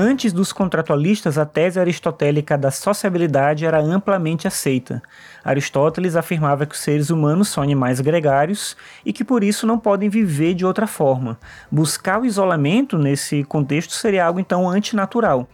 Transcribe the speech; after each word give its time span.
Antes 0.00 0.32
dos 0.32 0.52
contratualistas, 0.52 1.38
a 1.38 1.44
tese 1.44 1.80
aristotélica 1.80 2.56
da 2.56 2.70
sociabilidade 2.70 3.66
era 3.66 3.80
amplamente 3.80 4.46
aceita. 4.46 5.02
Aristóteles 5.42 6.14
afirmava 6.14 6.66
que 6.66 6.74
os 6.76 6.80
seres 6.80 7.10
humanos 7.10 7.48
são 7.48 7.64
animais 7.64 8.00
gregários 8.00 8.76
e 9.04 9.12
que 9.12 9.24
por 9.24 9.42
isso 9.42 9.66
não 9.66 9.76
podem 9.76 10.08
viver 10.08 10.54
de 10.54 10.64
outra 10.64 10.86
forma. 10.86 11.36
Buscar 11.68 12.20
o 12.20 12.24
isolamento 12.24 12.96
nesse 12.96 13.42
contexto 13.42 13.92
seria 13.92 14.24
algo 14.24 14.38
então 14.38 14.70
antinatural. 14.70 15.48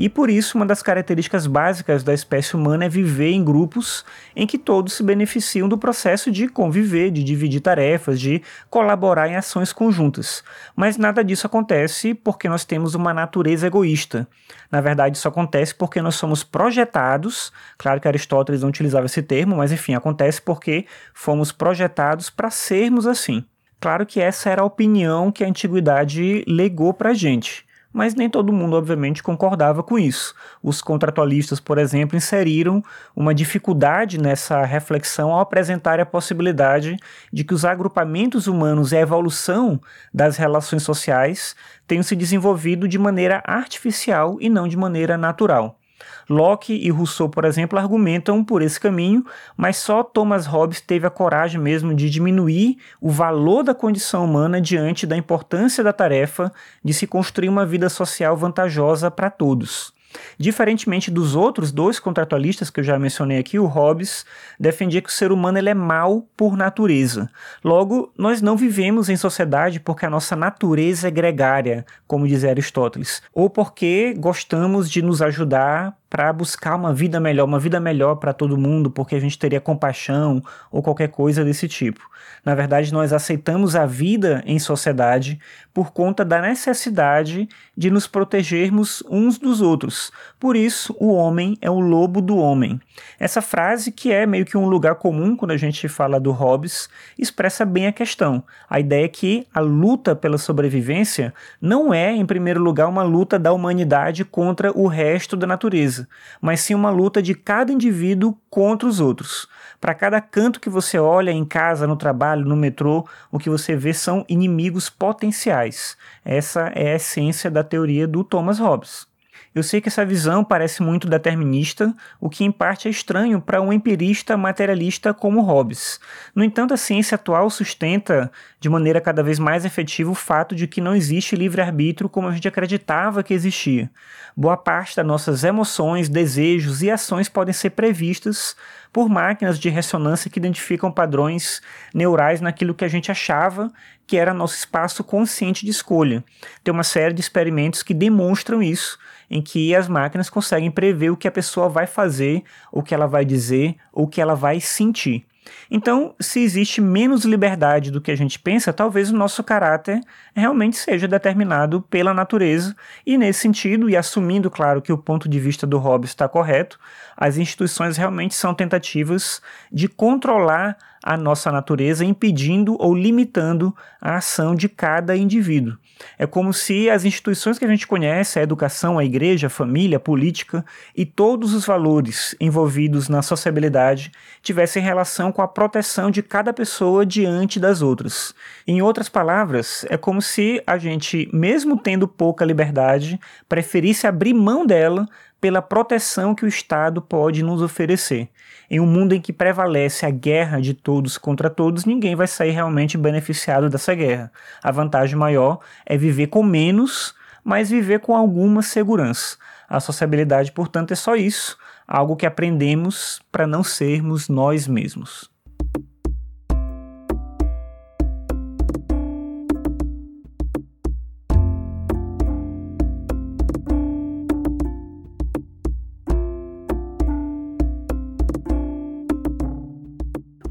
E 0.00 0.08
por 0.08 0.30
isso, 0.30 0.56
uma 0.56 0.64
das 0.64 0.82
características 0.82 1.46
básicas 1.46 2.02
da 2.02 2.14
espécie 2.14 2.56
humana 2.56 2.86
é 2.86 2.88
viver 2.88 3.32
em 3.32 3.44
grupos 3.44 4.02
em 4.34 4.46
que 4.46 4.56
todos 4.56 4.94
se 4.94 5.02
beneficiam 5.02 5.68
do 5.68 5.76
processo 5.76 6.30
de 6.30 6.48
conviver, 6.48 7.10
de 7.10 7.22
dividir 7.22 7.60
tarefas, 7.60 8.18
de 8.18 8.40
colaborar 8.70 9.28
em 9.28 9.36
ações 9.36 9.74
conjuntas. 9.74 10.42
Mas 10.74 10.96
nada 10.96 11.22
disso 11.22 11.46
acontece 11.46 12.14
porque 12.14 12.48
nós 12.48 12.64
temos 12.64 12.94
uma 12.94 13.12
natureza 13.12 13.66
egoísta. 13.66 14.26
Na 14.72 14.80
verdade, 14.80 15.18
isso 15.18 15.28
acontece 15.28 15.74
porque 15.74 16.00
nós 16.00 16.14
somos 16.14 16.42
projetados. 16.42 17.52
Claro 17.76 18.00
que 18.00 18.08
Aristóteles 18.08 18.62
não 18.62 18.70
utilizava 18.70 19.04
esse 19.04 19.20
termo, 19.20 19.56
mas 19.56 19.70
enfim, 19.70 19.92
acontece 19.92 20.40
porque 20.40 20.86
fomos 21.12 21.52
projetados 21.52 22.30
para 22.30 22.48
sermos 22.48 23.06
assim. 23.06 23.44
Claro 23.78 24.06
que 24.06 24.18
essa 24.18 24.48
era 24.48 24.62
a 24.62 24.64
opinião 24.64 25.30
que 25.30 25.44
a 25.44 25.46
antiguidade 25.46 26.42
legou 26.48 26.94
para 26.94 27.10
a 27.10 27.14
gente 27.14 27.68
mas 27.92 28.14
nem 28.14 28.30
todo 28.30 28.52
mundo, 28.52 28.76
obviamente, 28.76 29.22
concordava 29.22 29.82
com 29.82 29.98
isso. 29.98 30.34
Os 30.62 30.80
contratualistas, 30.80 31.58
por 31.58 31.78
exemplo, 31.78 32.16
inseriram 32.16 32.82
uma 33.16 33.34
dificuldade 33.34 34.18
nessa 34.18 34.64
reflexão 34.64 35.32
ao 35.32 35.40
apresentar 35.40 35.98
a 35.98 36.06
possibilidade 36.06 36.96
de 37.32 37.42
que 37.42 37.54
os 37.54 37.64
agrupamentos 37.64 38.46
humanos 38.46 38.92
e 38.92 38.96
a 38.96 39.00
evolução 39.00 39.80
das 40.14 40.36
relações 40.36 40.82
sociais 40.82 41.56
tenham 41.86 42.02
se 42.02 42.14
desenvolvido 42.14 42.86
de 42.86 42.98
maneira 42.98 43.42
artificial 43.44 44.36
e 44.40 44.48
não 44.48 44.68
de 44.68 44.76
maneira 44.76 45.18
natural. 45.18 45.79
Locke 46.28 46.74
e 46.74 46.90
Rousseau, 46.90 47.28
por 47.28 47.44
exemplo, 47.44 47.78
argumentam 47.78 48.44
por 48.44 48.62
esse 48.62 48.78
caminho, 48.78 49.24
mas 49.56 49.76
só 49.76 50.02
Thomas 50.02 50.46
Hobbes 50.46 50.80
teve 50.80 51.06
a 51.06 51.10
coragem 51.10 51.60
mesmo 51.60 51.94
de 51.94 52.08
diminuir 52.08 52.78
o 53.00 53.10
valor 53.10 53.62
da 53.62 53.74
condição 53.74 54.24
humana 54.24 54.60
diante 54.60 55.06
da 55.06 55.16
importância 55.16 55.82
da 55.84 55.92
tarefa 55.92 56.52
de 56.84 56.94
se 56.94 57.06
construir 57.06 57.48
uma 57.48 57.66
vida 57.66 57.88
social 57.88 58.36
vantajosa 58.36 59.10
para 59.10 59.30
todos. 59.30 59.92
Diferentemente 60.38 61.10
dos 61.10 61.34
outros 61.34 61.70
dois 61.70 62.00
contratualistas 62.00 62.70
que 62.70 62.80
eu 62.80 62.84
já 62.84 62.98
mencionei 62.98 63.38
aqui, 63.38 63.58
o 63.58 63.66
Hobbes 63.66 64.24
defendia 64.58 65.02
que 65.02 65.08
o 65.08 65.12
ser 65.12 65.32
humano 65.32 65.58
ele 65.58 65.70
é 65.70 65.74
mau 65.74 66.26
por 66.36 66.56
natureza. 66.56 67.30
Logo, 67.62 68.12
nós 68.16 68.40
não 68.40 68.56
vivemos 68.56 69.08
em 69.08 69.16
sociedade 69.16 69.80
porque 69.80 70.06
a 70.06 70.10
nossa 70.10 70.34
natureza 70.34 71.08
é 71.08 71.10
gregária, 71.10 71.84
como 72.06 72.26
dizia 72.26 72.50
Aristóteles, 72.50 73.22
ou 73.32 73.50
porque 73.50 74.14
gostamos 74.18 74.90
de 74.90 75.02
nos 75.02 75.22
ajudar 75.22 75.99
para 76.10 76.32
buscar 76.32 76.74
uma 76.74 76.92
vida 76.92 77.20
melhor, 77.20 77.44
uma 77.44 77.60
vida 77.60 77.78
melhor 77.78 78.16
para 78.16 78.32
todo 78.32 78.58
mundo, 78.58 78.90
porque 78.90 79.14
a 79.14 79.20
gente 79.20 79.38
teria 79.38 79.60
compaixão 79.60 80.42
ou 80.70 80.82
qualquer 80.82 81.08
coisa 81.08 81.44
desse 81.44 81.68
tipo. 81.68 82.10
Na 82.44 82.54
verdade, 82.54 82.92
nós 82.92 83.12
aceitamos 83.12 83.76
a 83.76 83.86
vida 83.86 84.42
em 84.44 84.58
sociedade 84.58 85.38
por 85.72 85.92
conta 85.92 86.24
da 86.24 86.40
necessidade 86.40 87.48
de 87.76 87.90
nos 87.90 88.08
protegermos 88.08 89.04
uns 89.08 89.38
dos 89.38 89.60
outros. 89.60 90.10
Por 90.38 90.56
isso, 90.56 90.96
o 90.98 91.12
homem 91.12 91.56
é 91.60 91.70
o 91.70 91.78
lobo 91.78 92.20
do 92.20 92.36
homem. 92.36 92.80
Essa 93.18 93.40
frase, 93.40 93.92
que 93.92 94.12
é 94.12 94.26
meio 94.26 94.44
que 94.44 94.56
um 94.56 94.66
lugar 94.66 94.96
comum 94.96 95.36
quando 95.36 95.52
a 95.52 95.56
gente 95.56 95.88
fala 95.88 96.18
do 96.18 96.32
Hobbes, 96.32 96.88
expressa 97.16 97.64
bem 97.64 97.86
a 97.86 97.92
questão. 97.92 98.42
A 98.68 98.80
ideia 98.80 99.04
é 99.04 99.08
que 99.08 99.46
a 99.54 99.60
luta 99.60 100.16
pela 100.16 100.38
sobrevivência 100.38 101.32
não 101.60 101.94
é, 101.94 102.10
em 102.10 102.26
primeiro 102.26 102.60
lugar, 102.60 102.88
uma 102.88 103.02
luta 103.02 103.38
da 103.38 103.52
humanidade 103.52 104.24
contra 104.24 104.72
o 104.76 104.88
resto 104.88 105.36
da 105.36 105.46
natureza 105.46 105.99
mas 106.40 106.60
sim 106.60 106.74
uma 106.74 106.90
luta 106.90 107.22
de 107.22 107.34
cada 107.34 107.72
indivíduo 107.72 108.36
contra 108.48 108.88
os 108.88 109.00
outros. 109.00 109.48
Para 109.80 109.94
cada 109.94 110.20
canto 110.20 110.60
que 110.60 110.70
você 110.70 110.98
olha 110.98 111.30
em 111.30 111.44
casa, 111.44 111.86
no 111.86 111.96
trabalho, 111.96 112.44
no 112.44 112.56
metrô, 112.56 113.06
o 113.32 113.38
que 113.38 113.50
você 113.50 113.74
vê 113.74 113.92
são 113.94 114.24
inimigos 114.28 114.88
potenciais. 114.90 115.96
Essa 116.24 116.68
é 116.74 116.92
a 116.92 116.96
essência 116.96 117.50
da 117.50 117.64
teoria 117.64 118.06
do 118.06 118.22
Thomas 118.22 118.58
Hobbes. 118.58 119.09
Eu 119.52 119.64
sei 119.64 119.80
que 119.80 119.88
essa 119.88 120.04
visão 120.04 120.44
parece 120.44 120.80
muito 120.80 121.08
determinista, 121.08 121.92
o 122.20 122.30
que 122.30 122.44
em 122.44 122.52
parte 122.52 122.86
é 122.86 122.90
estranho 122.90 123.40
para 123.40 123.60
um 123.60 123.72
empirista 123.72 124.36
materialista 124.36 125.12
como 125.12 125.40
Hobbes. 125.40 125.98
No 126.32 126.44
entanto, 126.44 126.72
a 126.72 126.76
ciência 126.76 127.16
atual 127.16 127.50
sustenta 127.50 128.30
de 128.60 128.68
maneira 128.68 129.00
cada 129.00 129.24
vez 129.24 129.40
mais 129.40 129.64
efetiva 129.64 130.08
o 130.08 130.14
fato 130.14 130.54
de 130.54 130.68
que 130.68 130.80
não 130.80 130.94
existe 130.94 131.34
livre-arbítrio 131.34 132.08
como 132.08 132.28
a 132.28 132.32
gente 132.32 132.46
acreditava 132.46 133.24
que 133.24 133.34
existia. 133.34 133.90
Boa 134.36 134.56
parte 134.56 134.94
das 134.94 135.04
nossas 135.04 135.42
emoções, 135.42 136.08
desejos 136.08 136.80
e 136.80 136.90
ações 136.90 137.28
podem 137.28 137.52
ser 137.52 137.70
previstas 137.70 138.54
por 138.92 139.08
máquinas 139.08 139.58
de 139.58 139.68
ressonância 139.68 140.30
que 140.30 140.38
identificam 140.38 140.90
padrões 140.90 141.60
neurais 141.94 142.40
naquilo 142.40 142.74
que 142.74 142.84
a 142.84 142.88
gente 142.88 143.10
achava 143.10 143.70
que 144.06 144.16
era 144.16 144.34
nosso 144.34 144.56
espaço 144.56 145.04
consciente 145.04 145.64
de 145.64 145.70
escolha. 145.70 146.24
Tem 146.64 146.74
uma 146.74 146.82
série 146.82 147.14
de 147.14 147.20
experimentos 147.20 147.82
que 147.82 147.94
demonstram 147.94 148.60
isso, 148.60 148.98
em 149.30 149.40
que 149.40 149.72
as 149.72 149.86
máquinas 149.86 150.28
conseguem 150.28 150.70
prever 150.70 151.10
o 151.10 151.16
que 151.16 151.28
a 151.28 151.30
pessoa 151.30 151.68
vai 151.68 151.86
fazer, 151.86 152.42
o 152.72 152.82
que 152.82 152.92
ela 152.92 153.06
vai 153.06 153.24
dizer, 153.24 153.76
o 153.92 154.08
que 154.08 154.20
ela 154.20 154.34
vai 154.34 154.60
sentir. 154.60 155.24
Então, 155.70 156.14
se 156.20 156.40
existe 156.40 156.80
menos 156.80 157.24
liberdade 157.24 157.90
do 157.90 158.00
que 158.00 158.10
a 158.10 158.16
gente 158.16 158.38
pensa, 158.38 158.72
talvez 158.72 159.10
o 159.10 159.16
nosso 159.16 159.42
caráter 159.42 160.00
realmente 160.34 160.76
seja 160.76 161.08
determinado 161.08 161.80
pela 161.82 162.12
natureza, 162.12 162.74
e 163.06 163.16
nesse 163.16 163.40
sentido, 163.40 163.88
e 163.88 163.96
assumindo, 163.96 164.50
claro, 164.50 164.82
que 164.82 164.92
o 164.92 164.98
ponto 164.98 165.28
de 165.28 165.40
vista 165.40 165.66
do 165.66 165.78
Hobbes 165.78 166.10
está 166.10 166.28
correto, 166.28 166.78
as 167.16 167.36
instituições 167.36 167.96
realmente 167.96 168.34
são 168.34 168.54
tentativas 168.54 169.40
de 169.72 169.88
controlar 169.88 170.76
a 171.02 171.16
nossa 171.16 171.50
natureza, 171.50 172.04
impedindo 172.04 172.76
ou 172.78 172.94
limitando 172.94 173.74
a 174.00 174.16
ação 174.16 174.54
de 174.54 174.68
cada 174.68 175.16
indivíduo. 175.16 175.76
É 176.18 176.26
como 176.26 176.52
se 176.52 176.90
as 176.90 177.04
instituições 177.04 177.58
que 177.58 177.64
a 177.64 177.68
gente 177.68 177.86
conhece, 177.86 178.38
a 178.38 178.42
educação, 178.42 178.98
a 178.98 179.04
igreja, 179.04 179.46
a 179.46 179.50
família, 179.50 179.96
a 179.96 180.00
política 180.00 180.64
e 180.96 181.04
todos 181.04 181.54
os 181.54 181.64
valores 181.64 182.34
envolvidos 182.40 183.08
na 183.08 183.22
sociabilidade 183.22 184.12
tivessem 184.42 184.82
relação 184.82 185.32
com 185.40 185.44
a 185.44 185.48
proteção 185.48 186.10
de 186.10 186.22
cada 186.22 186.52
pessoa 186.52 187.06
diante 187.06 187.58
das 187.58 187.80
outras. 187.80 188.34
Em 188.66 188.82
outras 188.82 189.08
palavras, 189.08 189.86
é 189.88 189.96
como 189.96 190.20
se 190.20 190.62
a 190.66 190.76
gente, 190.76 191.30
mesmo 191.32 191.78
tendo 191.78 192.06
pouca 192.06 192.44
liberdade, 192.44 193.18
preferisse 193.48 194.06
abrir 194.06 194.34
mão 194.34 194.66
dela 194.66 195.08
pela 195.40 195.62
proteção 195.62 196.34
que 196.34 196.44
o 196.44 196.48
Estado 196.48 197.00
pode 197.00 197.42
nos 197.42 197.62
oferecer. 197.62 198.28
Em 198.70 198.80
um 198.80 198.86
mundo 198.86 199.14
em 199.14 199.20
que 199.20 199.32
prevalece 199.32 200.04
a 200.04 200.10
guerra 200.10 200.60
de 200.60 200.74
todos 200.74 201.16
contra 201.16 201.48
todos, 201.48 201.86
ninguém 201.86 202.14
vai 202.14 202.26
sair 202.26 202.50
realmente 202.50 202.98
beneficiado 202.98 203.70
dessa 203.70 203.94
guerra. 203.94 204.30
A 204.62 204.70
vantagem 204.70 205.16
maior 205.16 205.60
é 205.86 205.96
viver 205.96 206.26
com 206.26 206.42
menos, 206.42 207.14
mas 207.44 207.70
viver 207.70 208.00
com 208.00 208.14
alguma 208.14 208.62
segurança. 208.62 209.36
A 209.68 209.80
sociabilidade, 209.80 210.52
portanto, 210.52 210.92
é 210.92 210.96
só 210.96 211.14
isso, 211.14 211.56
algo 211.86 212.16
que 212.16 212.26
aprendemos 212.26 213.20
para 213.30 213.46
não 213.46 213.62
sermos 213.62 214.28
nós 214.28 214.66
mesmos. 214.66 215.30